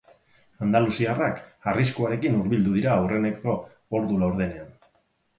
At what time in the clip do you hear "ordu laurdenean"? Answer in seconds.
3.99-4.73